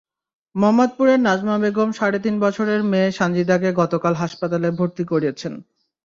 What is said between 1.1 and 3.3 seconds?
নাজমা বেগম সাড়ে তিন বছরের মেয়ে